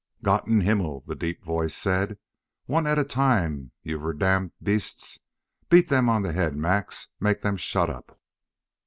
"Gott 0.23 0.47
im 0.47 0.61
Himmel!" 0.61 1.03
the 1.05 1.13
deep 1.13 1.43
voice 1.43 1.75
said. 1.75 2.17
"One 2.65 2.87
at 2.87 2.97
a 2.97 3.03
time, 3.03 3.69
you 3.83 3.99
verdammt 3.99 4.53
beasts. 4.59 5.19
Beat 5.69 5.89
them 5.89 6.09
on 6.09 6.23
the 6.23 6.31
head, 6.33 6.55
Max; 6.55 7.09
make 7.19 7.41
them 7.43 7.55
shut 7.55 7.87
up!" 7.87 8.19